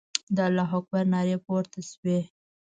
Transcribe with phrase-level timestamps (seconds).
[0.35, 2.19] د الله اکبر نارې پورته سوې.